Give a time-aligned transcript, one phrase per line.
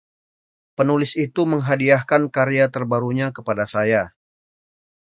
[0.77, 4.03] Penulis itu menghadiahkan karya terbarunya kepada saya.